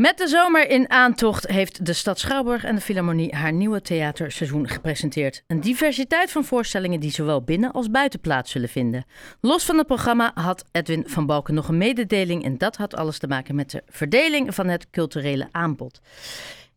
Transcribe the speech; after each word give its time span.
Met 0.00 0.18
de 0.18 0.28
zomer 0.28 0.68
in 0.68 0.90
aantocht 0.90 1.46
heeft 1.46 1.86
de 1.86 1.92
stad 1.92 2.18
Schouwburg 2.18 2.64
en 2.64 2.74
de 2.74 2.80
Philharmonie 2.80 3.34
haar 3.34 3.52
nieuwe 3.52 3.80
theaterseizoen 3.82 4.68
gepresenteerd. 4.68 5.44
Een 5.46 5.60
diversiteit 5.60 6.30
van 6.30 6.44
voorstellingen 6.44 7.00
die 7.00 7.10
zowel 7.10 7.42
binnen 7.42 7.72
als 7.72 7.90
buiten 7.90 8.20
plaats 8.20 8.50
zullen 8.50 8.68
vinden. 8.68 9.04
Los 9.40 9.64
van 9.64 9.78
het 9.78 9.86
programma 9.86 10.30
had 10.34 10.64
Edwin 10.72 11.04
van 11.06 11.26
Balken 11.26 11.54
nog 11.54 11.68
een 11.68 11.78
mededeling 11.78 12.44
en 12.44 12.58
dat 12.58 12.76
had 12.76 12.96
alles 12.96 13.18
te 13.18 13.26
maken 13.26 13.54
met 13.54 13.70
de 13.70 13.82
verdeling 13.88 14.54
van 14.54 14.68
het 14.68 14.90
culturele 14.90 15.48
aanbod. 15.50 16.00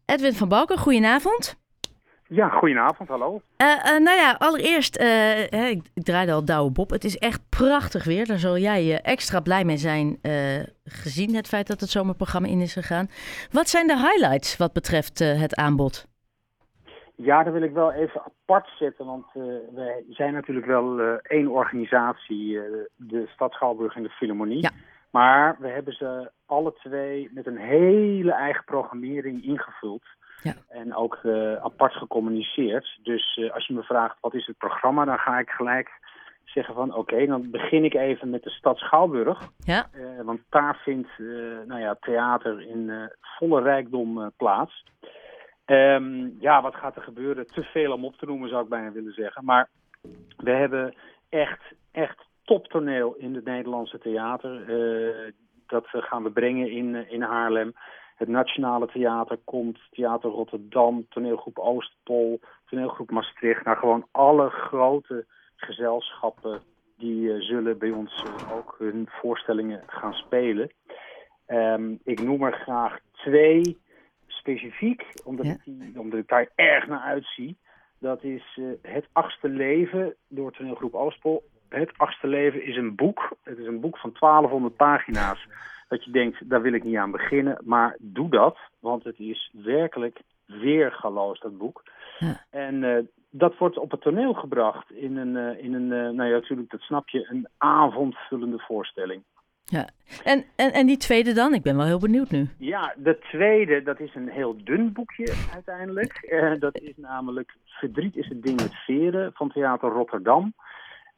Edwin 0.06 0.34
van 0.34 0.48
Balken, 0.48 0.78
goedenavond. 0.78 1.56
Ja, 2.28 2.50
goedenavond, 2.50 3.10
hallo. 3.10 3.42
Uh, 3.58 3.68
uh, 3.68 4.00
nou 4.00 4.18
ja, 4.18 4.36
allereerst, 4.38 5.02
uh, 5.02 5.70
ik, 5.70 5.82
draaide 5.94 6.32
al 6.32 6.46
Douwe 6.46 6.72
Bob. 6.72 6.90
Het 6.90 7.04
is 7.04 7.18
echt 7.18 7.42
prachtig 7.50 8.04
weer. 8.04 8.26
Daar 8.26 8.38
zal 8.38 8.58
jij 8.58 9.02
extra 9.02 9.40
blij 9.40 9.64
mee 9.64 9.78
zijn, 9.78 10.20
gezien 10.84 11.36
het 11.36 11.48
feit 11.48 11.68
dat 11.68 11.80
het 11.80 11.90
zomerprogramma 11.90 12.48
in 12.48 12.62
is 12.62 12.74
gegaan. 12.74 13.08
Wat 13.52 13.70
zijn 13.70 13.88
de 13.88 13.98
highlights 13.98 14.58
wat 14.58 14.74
betreft 14.74 15.20
het 15.20 15.56
aanbod? 15.56 16.08
Ja, 17.16 17.44
daar 17.44 17.54
wil 17.54 17.62
ik 17.62 17.74
wel 17.74 17.92
even 17.92 18.22
apart 18.22 18.68
zetten, 18.80 19.06
want 19.06 19.26
wij 19.74 20.04
zijn 20.10 20.34
natuurlijk 20.34 20.66
wel 20.66 21.00
één 21.22 21.48
organisatie, 21.48 22.60
de 22.96 23.30
Stad 23.34 23.54
Schouwburg 23.54 23.96
en 23.96 24.04
de 24.04 24.10
Philharmonie. 24.10 24.62
Ja. 24.62 24.70
Maar 25.12 25.56
we 25.60 25.68
hebben 25.68 25.94
ze 25.94 26.32
alle 26.46 26.74
twee 26.74 27.30
met 27.34 27.48
een 27.48 27.58
hele 27.58 28.32
eigen 28.32 28.64
programmering 28.64 29.44
ingevuld. 29.44 30.04
Ja. 30.44 30.54
En 30.70 30.96
ook 30.96 31.20
uh, 31.24 31.56
apart 31.56 31.94
gecommuniceerd. 31.94 33.00
Dus 33.04 33.38
uh, 33.38 33.52
als 33.52 33.68
je 33.68 33.74
me 33.74 33.84
vraagt 33.84 34.18
wat 34.22 34.34
is 34.34 34.46
het 34.46 34.58
programma, 34.58 35.06
dan 35.06 35.18
ga 35.18 35.40
ik 35.40 35.50
gelijk 35.50 35.90
zeggen 36.44 36.74
van 36.76 36.96
oké, 36.96 37.26
dan 37.26 37.52
begin 37.52 37.84
ik 37.84 37.94
even 37.94 38.30
met 38.30 38.44
de 38.44 38.50
stad 38.50 38.78
Schouwburg. 38.78 39.50
Ja. 39.58 39.86
Uh, 39.96 40.22
want 40.22 40.42
daar 40.50 40.76
vindt 40.84 41.10
nou 41.68 41.80
ja, 41.80 41.96
theater 42.00 42.62
in 42.62 43.12
volle 43.22 43.62
rijkdom 43.62 44.32
plaats. 44.38 44.84
Um, 45.66 46.38
ja, 46.40 46.62
wat 46.62 46.76
gaat 46.76 46.96
er 46.96 47.02
gebeuren? 47.02 47.48
Te 47.48 47.64
veel 47.64 47.94
om 47.94 48.06
op 48.06 48.16
te 48.16 48.26
noemen 48.26 48.50
zou 48.50 48.64
ik 48.64 48.70
bijna 48.70 48.92
willen 48.92 49.14
zeggen. 49.14 49.46
Maar 49.46 49.70
we 50.38 50.52
hebben 50.52 50.94
echt, 51.30 51.62
echt 51.92 52.26
toptoneel 52.44 53.16
in 53.16 53.36
het 53.36 53.46
Nederlandse 53.46 54.00
theater. 54.00 54.64
Dat 55.68 55.88
gaan 55.88 56.24
we 56.24 56.32
brengen 56.32 56.72
in, 56.72 57.10
in 57.10 57.22
Haarlem. 57.22 57.74
Het 58.16 58.28
Nationale 58.28 58.88
Theater 58.88 59.38
komt, 59.44 59.80
Theater 59.92 60.30
Rotterdam, 60.30 61.06
toneelgroep 61.10 61.58
Oostpol, 61.60 62.40
toneelgroep 62.66 63.12
Maastricht. 63.12 63.66
Nou, 63.66 63.78
gewoon 63.78 64.08
alle 64.12 64.50
grote 64.50 65.26
gezelschappen 65.56 66.62
die 66.98 67.22
uh, 67.22 67.42
zullen 67.42 67.78
bij 67.78 67.92
ons 67.92 68.24
uh, 68.24 68.56
ook 68.56 68.76
hun 68.78 69.08
voorstellingen 69.10 69.84
gaan 69.88 70.14
spelen. 70.14 70.72
Um, 71.48 72.00
ik 72.04 72.22
noem 72.22 72.44
er 72.44 72.54
graag 72.54 73.00
twee 73.12 73.78
specifiek, 74.28 75.06
omdat, 75.24 75.46
ja. 75.46 75.52
ik, 75.52 75.62
die, 75.64 76.00
omdat 76.00 76.20
ik 76.20 76.28
daar 76.28 76.50
erg 76.56 76.88
naar 76.88 77.02
uitzie. 77.02 77.58
Dat 78.00 78.24
is 78.24 78.58
uh, 78.60 78.74
Het 78.82 79.08
Achtste 79.12 79.50
Leven 79.50 80.16
door 80.28 80.52
toneelgroep 80.52 80.94
Oostpol. 80.94 81.44
Het 81.76 81.92
Achtste 81.98 82.28
Leven 82.28 82.66
is 82.66 82.76
een 82.76 82.96
boek. 82.96 83.36
Het 83.44 83.58
is 83.58 83.68
een 83.68 83.80
boek 83.80 83.98
van 83.98 84.16
1200 84.20 84.76
pagina's 84.76 85.48
dat 85.88 86.04
je 86.04 86.12
denkt, 86.12 86.50
daar 86.50 86.62
wil 86.62 86.74
ik 86.74 86.84
niet 86.84 86.96
aan 86.96 87.12
beginnen. 87.12 87.58
Maar 87.64 87.98
doe 88.00 88.30
dat, 88.30 88.58
want 88.80 89.04
het 89.04 89.20
is 89.20 89.52
werkelijk 89.54 90.20
weergaloos, 90.46 91.40
dat 91.40 91.58
boek. 91.58 91.84
Ja. 92.20 92.46
En 92.50 92.84
uh, 92.84 92.98
dat 93.30 93.58
wordt 93.58 93.78
op 93.78 93.92
het 93.92 94.02
toneel 94.02 94.34
gebracht 94.34 94.92
in 94.92 95.18
een, 95.18 95.36
uh, 95.36 95.64
in 95.64 95.74
een 95.74 95.92
uh, 95.92 96.16
nou 96.16 96.30
ja, 96.30 96.34
natuurlijk, 96.34 96.70
dat 96.70 96.82
snap 96.82 97.10
je, 97.10 97.28
een 97.30 97.48
avondvullende 97.58 98.60
voorstelling. 98.60 99.24
Ja, 99.66 99.90
en, 100.24 100.46
en, 100.56 100.74
en 100.74 100.86
die 100.86 100.98
tweede 100.98 101.34
dan? 101.34 101.54
Ik 101.54 101.62
ben 101.62 101.78
wel 101.78 101.86
heel 101.86 102.00
benieuwd 102.00 102.32
nu. 102.32 102.50
Ja, 102.58 102.94
de 102.98 103.20
tweede, 103.20 103.84
dat 103.84 104.00
is 104.00 104.16
een 104.16 104.30
heel 104.30 104.64
dun 104.64 104.94
boekje 104.94 105.34
uiteindelijk. 105.54 106.36
dat 106.60 106.78
is 106.78 106.94
namelijk 106.96 107.56
Verdriet 107.66 108.16
is 108.16 108.28
het 108.28 108.44
ding 108.44 108.62
met 108.62 108.76
veren 108.76 109.32
van 109.34 109.52
Theater 109.52 109.90
Rotterdam. 109.90 110.54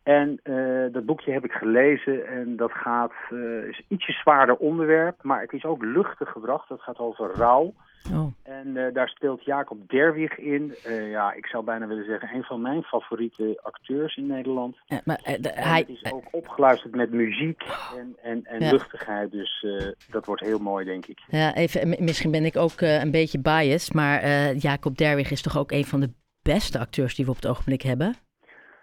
En 0.05 0.39
uh, 0.43 0.93
dat 0.93 1.05
boekje 1.05 1.31
heb 1.31 1.45
ik 1.45 1.51
gelezen 1.51 2.27
en 2.27 2.55
dat 2.55 2.71
gaat, 2.71 3.11
uh, 3.29 3.67
is 3.67 3.83
ietsje 3.87 4.11
zwaarder 4.11 4.55
onderwerp, 4.55 5.23
maar 5.23 5.41
het 5.41 5.53
is 5.53 5.65
ook 5.65 5.83
luchtig 5.83 6.29
gebracht. 6.29 6.69
Het 6.69 6.81
gaat 6.81 6.99
over 6.99 7.31
rouw. 7.35 7.73
Oh. 8.13 8.33
En 8.43 8.67
uh, 8.67 8.93
daar 8.93 9.09
speelt 9.09 9.43
Jacob 9.43 9.89
Derwig 9.89 10.37
in. 10.37 10.75
ja, 11.09 11.33
ik 11.33 11.45
zou 11.45 11.63
bijna 11.63 11.87
willen 11.87 12.05
zeggen, 12.05 12.35
een 12.35 12.43
van 12.43 12.61
mijn 12.61 12.83
favoriete 12.83 13.59
acteurs 13.61 14.15
in 14.15 14.27
Nederland. 14.27 14.77
Ja, 14.85 15.01
maar, 15.03 15.19
hij... 15.43 15.79
Het 15.79 15.89
is 15.89 16.11
ook 16.11 16.27
opgeluisterd 16.31 16.95
met 16.95 17.11
muziek 17.11 17.63
en, 17.97 18.15
en, 18.21 18.45
en 18.45 18.59
ja. 18.59 18.71
luchtigheid, 18.71 19.31
dus 19.31 19.65
dat 20.11 20.25
wordt 20.25 20.41
heel 20.41 20.59
mooi, 20.59 20.85
denk 20.85 21.05
ik. 21.05 21.19
Ja, 21.27 21.55
even, 21.55 22.03
misschien 22.03 22.31
ben 22.31 22.45
ik 22.45 22.55
ook 22.55 22.81
een 22.81 23.11
beetje 23.11 23.39
biased, 23.39 23.93
maar 23.93 24.53
Jacob 24.53 24.97
Derwig 24.97 25.31
is 25.31 25.41
toch 25.41 25.57
ook 25.57 25.71
een 25.71 25.85
van 25.85 25.99
de 25.99 26.13
beste 26.41 26.79
acteurs 26.79 27.15
die 27.15 27.25
we 27.25 27.31
op 27.31 27.37
het 27.37 27.47
ogenblik 27.47 27.81
hebben? 27.81 28.15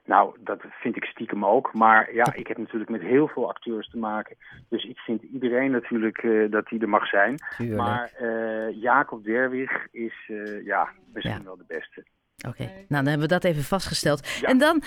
Nou, 0.04 0.36
dat 0.40 0.60
vind 0.70 0.96
ik 0.96 1.04
stiekem 1.04 1.44
ook. 1.44 1.72
Maar 1.72 2.14
ja, 2.14 2.34
ik 2.34 2.46
heb 2.46 2.58
natuurlijk 2.58 2.90
met 2.90 3.00
heel 3.00 3.28
veel 3.28 3.48
acteurs 3.48 3.90
te 3.90 3.98
maken. 3.98 4.36
Dus 4.68 4.84
ik 4.84 4.98
vind 4.98 5.22
iedereen 5.22 5.70
natuurlijk 5.70 6.22
uh, 6.22 6.50
dat 6.50 6.68
hij 6.68 6.78
er 6.78 6.88
mag 6.88 7.06
zijn. 7.06 7.36
Tuurlijk. 7.56 7.78
Maar 7.80 8.12
uh, 8.22 8.82
Jacob 8.82 9.24
Derwig 9.24 9.86
is 9.90 10.14
uh, 10.28 10.64
ja, 10.64 10.88
misschien 11.12 11.38
ja. 11.38 11.44
wel 11.44 11.56
de 11.56 11.64
beste. 11.66 12.04
Oké, 12.48 12.62
okay. 12.62 12.66
nou 12.66 12.84
dan 12.88 13.06
hebben 13.06 13.28
we 13.28 13.34
dat 13.34 13.44
even 13.44 13.62
vastgesteld. 13.62 14.28
Ja. 14.40 14.48
En 14.48 14.58
dan, 14.58 14.82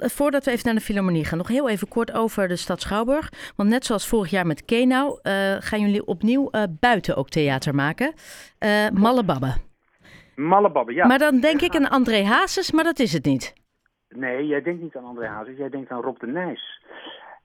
voordat 0.00 0.44
we 0.44 0.50
even 0.50 0.64
naar 0.64 0.74
de 0.74 0.80
Philharmonie 0.80 1.24
gaan, 1.24 1.38
nog 1.38 1.48
heel 1.48 1.68
even 1.68 1.88
kort 1.88 2.12
over 2.12 2.48
de 2.48 2.56
stad 2.56 2.80
Schouwburg. 2.80 3.52
Want 3.56 3.68
net 3.68 3.84
zoals 3.84 4.08
vorig 4.08 4.30
jaar 4.30 4.46
met 4.46 4.64
Kenau, 4.64 5.18
gaan 5.58 5.80
jullie 5.80 6.06
opnieuw 6.06 6.50
buiten 6.80 7.16
ook 7.16 7.28
theater 7.28 7.74
maken. 7.74 8.12
Malle 8.92 9.24
Babbe. 9.24 9.54
Malle 10.34 10.70
Babbe, 10.70 10.94
ja. 10.94 11.06
Maar 11.06 11.18
dan 11.18 11.40
denk 11.40 11.60
ik 11.60 11.76
aan 11.76 11.88
André 11.88 12.24
Hazes, 12.24 12.72
maar 12.72 12.84
dat 12.84 12.98
is 12.98 13.12
het 13.12 13.24
niet. 13.24 13.52
Nee, 14.08 14.46
jij 14.46 14.62
denkt 14.62 14.82
niet 14.82 14.96
aan 14.96 15.04
André 15.04 15.26
Hazes, 15.26 15.56
jij 15.56 15.68
denkt 15.68 15.90
aan 15.90 16.02
Rob 16.02 16.18
de 16.18 16.26
Nijs. 16.26 16.82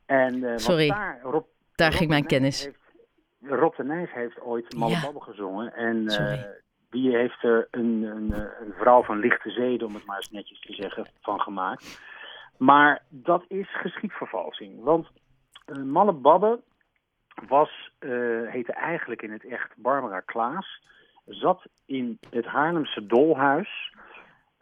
En, 0.06 0.36
uh, 0.36 0.58
Sorry, 0.58 0.88
daar, 0.88 1.20
Rob, 1.22 1.46
daar 1.76 1.90
Rob 1.90 1.98
ging 1.98 2.10
mijn 2.10 2.26
kennis. 2.26 2.64
Heeft, 2.64 2.80
Rob 3.42 3.76
de 3.76 3.84
Nijs 3.84 4.12
heeft 4.14 4.42
ooit 4.42 4.76
Malle 4.76 4.92
ja. 4.92 5.12
gezongen. 5.16 5.74
En 5.74 5.98
uh, 5.98 6.42
die 6.90 7.16
heeft 7.16 7.44
er 7.44 7.68
een, 7.72 8.04
een, 8.04 8.34
een, 8.34 8.74
vrouw 8.78 9.04
van 9.04 9.20
lichte 9.20 9.50
zeden, 9.50 9.88
om 9.88 9.94
het 9.94 10.06
maar 10.06 10.16
eens 10.16 10.32
netjes 10.32 10.60
te 10.60 10.74
zeggen, 10.74 11.08
van 11.22 11.40
gemaakt. 11.40 12.02
Maar 12.58 13.02
dat 13.10 13.44
is 13.48 13.76
geschiedvervalsing. 13.82 14.84
Want 14.84 15.08
uh, 15.68 15.84
Malle 15.84 16.14
Babbe 16.14 16.60
was, 17.48 17.92
heette 18.46 18.74
eigenlijk 18.74 19.22
in 19.22 19.32
het 19.32 19.46
echt 19.46 19.74
Barbara 19.76 20.20
Klaas. 20.20 20.82
Zat 21.26 21.66
in 21.86 22.20
het 22.30 22.46
Haarlemse 22.46 23.06
Dolhuis 23.06 23.94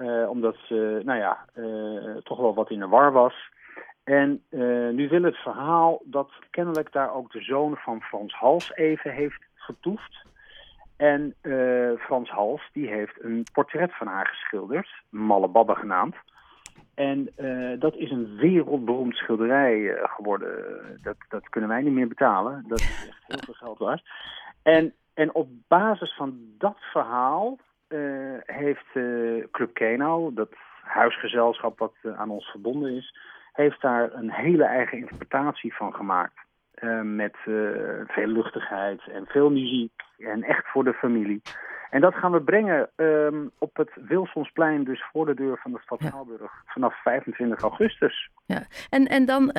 uh, 0.01 0.29
omdat 0.29 0.56
ze, 0.67 1.01
nou 1.03 1.19
ja, 1.19 1.45
uh, 1.56 2.17
toch 2.17 2.38
wel 2.38 2.53
wat 2.53 2.69
in 2.69 2.79
de 2.79 2.88
war 2.88 3.12
was. 3.12 3.50
En 4.03 4.44
uh, 4.50 4.89
nu 4.89 5.09
wil 5.09 5.23
het 5.23 5.35
verhaal 5.35 6.01
dat 6.06 6.31
kennelijk 6.50 6.91
daar 6.91 7.13
ook 7.13 7.31
de 7.31 7.41
zoon 7.41 7.75
van 7.75 8.01
Frans 8.01 8.34
Hals 8.34 8.75
even 8.75 9.11
heeft 9.11 9.44
getoefd. 9.56 10.29
En 10.97 11.35
Frans 12.00 12.29
Hals 12.29 12.69
die 12.73 12.88
heeft 12.88 13.23
een 13.23 13.45
portret 13.53 13.97
van 13.97 14.07
haar 14.07 14.28
geschilderd, 14.28 14.88
Malle 15.09 15.47
Babbe 15.47 15.75
genaamd. 15.75 16.16
En 16.95 17.29
dat 17.79 17.95
is 17.95 18.11
een 18.11 18.35
wereldberoemd 18.35 19.16
schilderij 19.16 20.00
geworden. 20.03 20.50
Dat, 21.01 21.16
dat 21.29 21.50
kunnen 21.50 21.69
wij 21.69 21.81
niet 21.81 21.94
meer 21.94 22.07
betalen. 22.07 22.66
Dat 22.67 22.79
is 22.79 23.07
echt 23.07 23.23
heel 23.28 23.40
veel 23.45 23.53
geld 23.53 23.78
waard. 23.78 24.09
En, 24.63 24.94
en 25.13 25.35
op 25.35 25.50
basis 25.67 26.16
van 26.16 26.40
dat 26.57 26.78
verhaal 26.79 27.57
heeft 28.46 28.85
uh, 28.94 29.44
Club 29.52 29.74
Kenau, 29.74 30.34
dat 30.34 30.50
huisgezelschap 30.81 31.79
wat 31.79 31.94
uh, 32.02 32.19
aan 32.19 32.29
ons 32.29 32.46
verbonden 32.46 32.96
is, 32.96 33.16
heeft 33.53 33.81
daar 33.81 34.13
een 34.13 34.31
hele 34.31 34.63
eigen 34.63 34.97
interpretatie 34.97 35.75
van 35.75 35.94
gemaakt. 35.94 36.40
met 37.03 37.35
veel 38.07 38.28
luchtigheid 38.28 39.02
en 39.07 39.25
veel 39.25 39.50
muziek 39.50 39.91
en 40.18 40.44
echt 40.44 40.67
voor 40.67 40.84
de 40.84 40.93
familie. 40.93 41.41
En 41.91 42.02
dat 42.02 42.16
gaan 42.16 42.32
we 42.32 42.41
brengen 42.41 42.90
um, 42.96 43.52
op 43.58 43.76
het 43.76 43.90
Wilsonsplein, 44.08 44.84
dus 44.84 45.03
voor 45.11 45.26
de 45.26 45.34
deur 45.34 45.58
van 45.58 45.72
de 45.72 45.79
stad 45.79 46.02
Schouwburg, 46.02 46.41
ja. 46.41 46.61
vanaf 46.66 47.02
25 47.02 47.61
augustus. 47.61 48.29
Ja, 48.46 48.64
en, 48.90 49.08
en 49.08 49.26
dan, 49.26 49.41
uh, 49.43 49.53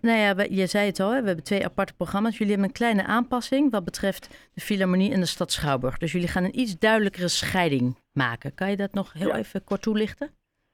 nou 0.00 0.18
ja, 0.18 0.34
je 0.48 0.66
zei 0.66 0.86
het 0.86 1.00
al, 1.00 1.10
hè, 1.12 1.20
we 1.20 1.26
hebben 1.26 1.44
twee 1.44 1.64
aparte 1.64 1.94
programma's. 1.94 2.38
Jullie 2.38 2.52
hebben 2.52 2.68
een 2.68 2.76
kleine 2.76 3.04
aanpassing 3.04 3.70
wat 3.70 3.84
betreft 3.84 4.50
de 4.54 4.60
Philharmonie 4.60 5.12
en 5.12 5.20
de 5.20 5.26
stad 5.26 5.52
Schouwburg. 5.52 5.98
Dus 5.98 6.12
jullie 6.12 6.28
gaan 6.28 6.44
een 6.44 6.58
iets 6.58 6.78
duidelijkere 6.78 7.28
scheiding 7.28 7.98
maken. 8.12 8.54
Kan 8.54 8.70
je 8.70 8.76
dat 8.76 8.92
nog 8.92 9.12
heel 9.12 9.28
ja. 9.28 9.36
even 9.36 9.64
kort 9.64 9.82
toelichten? 9.82 10.30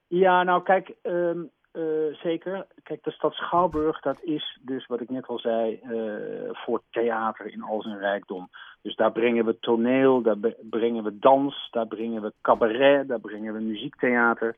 Ja, 0.07 0.43
nou 0.43 0.63
kijk, 0.63 0.91
um, 1.03 1.49
uh, 1.77 2.15
zeker. 2.15 2.65
Kijk, 2.83 3.03
de 3.03 3.11
stad 3.11 3.33
Schouwburg, 3.33 3.99
dat 3.99 4.17
is 4.21 4.59
dus 4.61 4.85
wat 4.85 5.01
ik 5.01 5.09
net 5.09 5.27
al 5.27 5.39
zei, 5.39 5.79
uh, 5.83 6.49
voor 6.51 6.81
theater 6.89 7.53
in 7.53 7.61
al 7.61 7.81
zijn 7.81 7.99
rijkdom. 7.99 8.49
Dus 8.81 8.95
daar 8.95 9.11
brengen 9.11 9.45
we 9.45 9.59
toneel, 9.59 10.21
daar 10.21 10.37
brengen 10.69 11.03
we 11.03 11.19
dans, 11.19 11.67
daar 11.71 11.87
brengen 11.87 12.21
we 12.21 12.33
cabaret, 12.41 13.07
daar 13.07 13.19
brengen 13.19 13.53
we 13.53 13.59
muziektheater. 13.59 14.55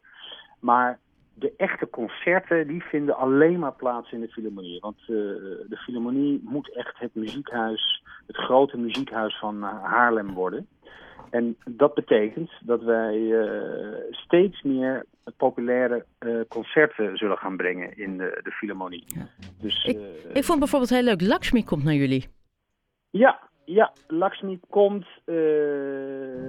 Maar 0.59 0.99
de 1.33 1.53
echte 1.57 1.89
concerten 1.89 2.67
die 2.67 2.83
vinden 2.83 3.15
alleen 3.15 3.59
maar 3.59 3.73
plaats 3.73 4.11
in 4.11 4.19
de 4.21 4.27
Philharmonie. 4.27 4.79
Want 4.79 4.97
de 5.07 5.77
Philharmonie 5.83 6.41
moet 6.43 6.75
echt 6.75 6.99
het 6.99 7.15
muziekhuis, 7.15 8.03
het 8.27 8.37
grote 8.37 8.77
muziekhuis 8.77 9.39
van 9.39 9.61
Haarlem 9.63 10.33
worden. 10.33 10.67
En 11.38 11.57
dat 11.66 11.94
betekent 11.94 12.51
dat 12.62 12.84
wij 12.84 13.34
steeds 14.12 14.62
meer 14.62 15.06
populaire 15.38 16.06
concerten 16.48 17.18
zullen 17.18 17.38
gaan 17.38 17.57
brengen 17.57 17.98
in 17.98 18.18
de, 18.18 18.39
de 18.44 18.51
Philharmonie. 18.51 19.04
Dus, 19.62 19.84
ik, 19.84 20.00
ik 20.34 20.44
vond 20.44 20.60
bijvoorbeeld 20.60 20.92
heel 20.92 21.04
leuk, 21.04 21.22
Lakshmi 21.22 21.63
komt 21.63 21.84
naar 21.84 21.94
jullie. 21.94 22.28
Ja, 23.10 23.39
ja, 23.66 23.94
Lakshmi 24.07 24.60
komt, 24.69 25.06
uh, 25.25 25.36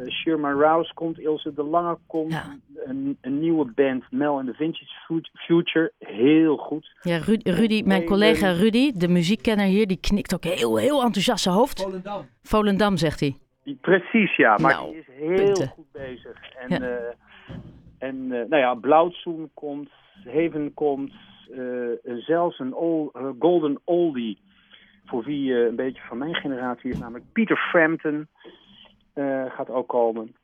Sherman 0.07 0.61
Rouse 0.61 0.95
komt, 0.95 1.19
Ilse 1.19 1.53
de 1.55 1.63
Lange 1.63 1.99
komt, 2.07 2.35
een, 2.75 3.19
een, 3.21 3.39
nieuwe 3.39 3.73
band, 3.75 4.05
Mel 4.11 4.39
en 4.39 4.47
the 4.47 4.53
Vintage 4.53 5.23
Future, 5.33 5.93
heel 5.99 6.57
goed. 6.57 6.97
Ja, 7.03 7.19
Rudy, 7.43 7.83
mijn 7.85 8.05
collega 8.05 8.51
Rudy, 8.51 8.93
de 8.93 9.09
muziekkenner 9.09 9.67
hier, 9.67 9.87
die 9.87 10.01
knikt 10.01 10.35
ook 10.35 10.45
heel, 10.45 10.77
heel 10.77 11.03
enthousiast 11.03 11.43
zijn 11.43 11.55
hoofd. 11.55 11.83
Volendam. 11.83 12.27
Volendam, 12.43 12.97
zegt 12.97 13.21
hij. 13.21 13.37
Precies, 13.75 14.37
ja, 14.37 14.57
maar 14.57 14.73
nou, 14.73 14.91
die 14.91 15.01
is 15.01 15.07
heel 15.07 15.67
goed 15.67 15.93
bezig. 15.93 16.53
En, 16.57 16.69
ja. 16.69 16.81
Uh, 16.81 17.13
en 17.99 18.17
uh, 18.17 18.31
nou 18.31 18.57
ja, 18.57 18.75
Blauwzoen 18.75 19.51
komt, 19.55 19.91
Haven 20.25 20.75
komt, 20.75 21.13
zelfs 22.05 22.59
een 22.59 22.75
old, 22.75 23.19
Golden 23.39 23.81
Oldie 23.85 24.39
voor 25.05 25.25
wie 25.25 25.55
een 25.55 25.77
beetje 25.77 26.03
van 26.03 26.19
mijn 26.19 26.35
generatie 26.35 26.91
is, 26.91 26.99
namelijk 26.99 27.25
Peter 27.33 27.57
Frampton 27.57 28.29
gaat 29.49 29.71
ook 29.71 29.89
komen. 29.89 30.35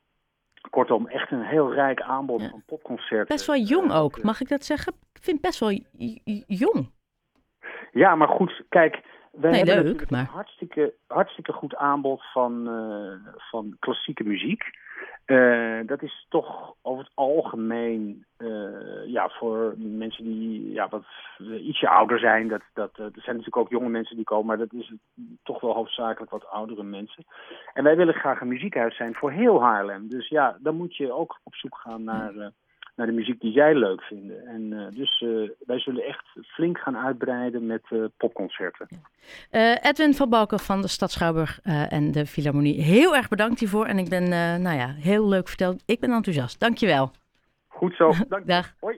Kortom, 0.69 1.07
echt 1.07 1.31
een 1.31 1.43
heel 1.43 1.73
rijk 1.73 2.01
aanbod 2.01 2.49
van 2.49 2.63
popconcerten. 2.65 3.35
Best 3.35 3.47
wel 3.47 3.55
jong 3.55 3.91
eh, 3.91 4.03
ook, 4.03 4.23
mag 4.23 4.41
ik 4.41 4.47
dat 4.47 4.63
zeggen? 4.63 4.93
Ik 5.13 5.23
vind 5.23 5.41
best 5.41 5.59
wel 5.59 5.71
jong. 6.47 6.91
Ja, 7.91 8.15
maar 8.15 8.27
goed, 8.27 8.63
kijk, 8.69 9.01
we 9.37 9.47
nee, 9.47 9.63
hebben 9.63 9.85
leuk, 9.85 10.09
maar... 10.09 10.19
een 10.19 10.25
hartstikke, 10.25 10.93
hartstikke 11.07 11.51
goed 11.51 11.75
aanbod 11.75 12.23
van, 12.31 12.67
uh, 12.69 13.33
van 13.37 13.75
klassieke 13.79 14.23
muziek. 14.23 14.63
Uh, 15.25 15.79
dat 15.85 16.01
is 16.01 16.25
toch 16.29 16.73
over 16.81 17.03
het 17.03 17.13
algemeen 17.15 18.25
uh, 18.37 19.05
ja, 19.05 19.29
voor 19.29 19.73
mensen 19.77 20.23
die 20.23 20.71
ja, 20.71 20.89
wat 20.89 21.05
ietsje 21.39 21.89
ouder 21.89 22.19
zijn. 22.19 22.47
Dat, 22.47 22.61
dat, 22.73 22.97
er 22.97 23.11
zijn 23.13 23.35
natuurlijk 23.35 23.57
ook 23.57 23.69
jonge 23.69 23.89
mensen 23.89 24.15
die 24.15 24.25
komen, 24.25 24.45
maar 24.45 24.57
dat 24.57 24.73
is 24.73 24.93
toch 25.43 25.61
wel 25.61 25.73
hoofdzakelijk 25.73 26.31
wat 26.31 26.47
oudere 26.47 26.83
mensen. 26.83 27.25
En 27.73 27.83
wij 27.83 27.95
willen 27.95 28.13
graag 28.13 28.41
een 28.41 28.47
muziekhuis 28.47 28.95
zijn 28.95 29.13
voor 29.13 29.31
heel 29.31 29.61
Haarlem. 29.61 30.09
Dus 30.09 30.27
ja, 30.27 30.57
dan 30.59 30.75
moet 30.75 30.95
je 30.95 31.11
ook 31.11 31.39
op 31.43 31.55
zoek 31.55 31.77
gaan 31.77 32.03
naar, 32.03 32.51
naar 32.95 33.07
de 33.07 33.13
muziek 33.13 33.41
die 33.41 33.51
zij 33.51 33.75
leuk 33.75 34.01
vinden. 34.01 34.47
En 34.47 34.61
uh, 34.61 34.87
dus 34.89 35.21
uh, 35.21 35.49
wij 35.65 35.79
zullen 35.79 36.03
echt 36.03 36.25
flink 36.43 36.77
gaan 36.77 36.97
uitbreiden 36.97 37.65
met 37.65 37.81
uh, 37.89 38.05
popconcerten. 38.17 38.87
Edwin 39.81 40.13
van 40.13 40.29
Balken 40.29 40.59
van 40.59 40.81
de 40.81 40.87
Stad 40.87 41.11
Schouwburg 41.11 41.59
en 41.89 42.11
de 42.11 42.25
Philharmonie, 42.25 42.81
heel 42.81 43.15
erg 43.15 43.27
bedankt 43.27 43.59
hiervoor. 43.59 43.85
En 43.85 43.97
ik 43.97 44.09
ben, 44.09 44.29
nou 44.61 44.77
ja, 44.77 44.87
heel 44.87 45.27
leuk 45.27 45.47
verteld. 45.47 45.83
Ik 45.85 45.99
ben 45.99 46.11
enthousiast. 46.11 46.59
Dankjewel. 46.59 47.11
Goed 47.67 47.95
zo. 47.95 48.11
Dank 48.29 48.47
Dag. 48.47 48.73
Hoi. 48.79 48.93